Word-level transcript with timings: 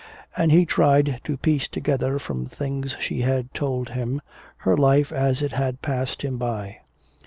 And 0.35 0.51
he 0.51 0.65
tried 0.65 1.21
to 1.25 1.37
piece 1.37 1.67
together 1.67 2.17
from 2.17 2.47
things 2.47 2.95
she 2.99 3.21
had 3.21 3.53
told 3.53 3.89
him 3.89 4.19
her 4.65 4.75
life 4.75 5.11
as 5.11 5.43
it 5.43 5.51
had 5.51 5.83
passed 5.83 6.23
him 6.23 6.39
by. 6.39 6.77